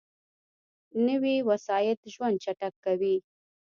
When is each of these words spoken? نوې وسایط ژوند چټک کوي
نوې 1.07 1.35
وسایط 1.49 1.99
ژوند 2.13 2.35
چټک 2.43 2.73
کوي 2.85 3.15